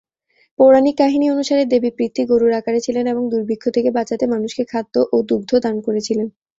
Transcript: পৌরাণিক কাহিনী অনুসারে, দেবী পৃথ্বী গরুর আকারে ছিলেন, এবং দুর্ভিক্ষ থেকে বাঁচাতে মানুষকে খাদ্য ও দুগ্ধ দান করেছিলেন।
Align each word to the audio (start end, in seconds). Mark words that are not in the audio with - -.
পৌরাণিক 0.59 0.95
কাহিনী 0.97 1.25
অনুসারে, 1.29 1.63
দেবী 1.65 1.89
পৃথ্বী 1.97 2.23
গরুর 2.25 2.51
আকারে 2.53 2.79
ছিলেন, 2.79 3.05
এবং 3.07 3.23
দুর্ভিক্ষ 3.31 3.63
থেকে 3.75 3.89
বাঁচাতে 3.91 4.25
মানুষকে 4.27 4.63
খাদ্য 4.71 4.95
ও 5.11 5.17
দুগ্ধ 5.29 5.51
দান 5.65 5.75
করেছিলেন। 5.87 6.27